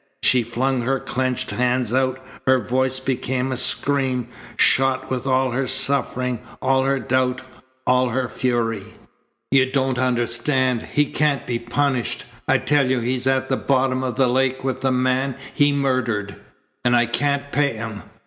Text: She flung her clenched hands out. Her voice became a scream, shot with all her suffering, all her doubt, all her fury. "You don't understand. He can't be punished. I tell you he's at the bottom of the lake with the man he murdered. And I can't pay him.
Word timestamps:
She 0.23 0.41
flung 0.41 0.81
her 0.81 0.99
clenched 0.99 1.51
hands 1.51 1.93
out. 1.93 2.19
Her 2.47 2.57
voice 2.59 2.99
became 2.99 3.51
a 3.51 3.55
scream, 3.55 4.29
shot 4.57 5.11
with 5.11 5.27
all 5.27 5.51
her 5.51 5.67
suffering, 5.67 6.39
all 6.59 6.85
her 6.85 6.97
doubt, 6.97 7.43
all 7.85 8.09
her 8.09 8.27
fury. 8.27 8.95
"You 9.51 9.71
don't 9.71 9.99
understand. 9.99 10.81
He 10.93 11.05
can't 11.05 11.45
be 11.45 11.59
punished. 11.59 12.25
I 12.47 12.57
tell 12.57 12.89
you 12.89 12.99
he's 12.99 13.27
at 13.27 13.47
the 13.47 13.57
bottom 13.57 14.03
of 14.03 14.15
the 14.15 14.27
lake 14.27 14.63
with 14.63 14.81
the 14.81 14.91
man 14.91 15.35
he 15.53 15.71
murdered. 15.71 16.35
And 16.83 16.95
I 16.95 17.05
can't 17.05 17.51
pay 17.51 17.73
him. 17.73 18.01